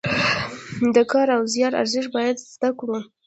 [0.95, 2.97] د کار او زیار ارزښت باید زده کړو.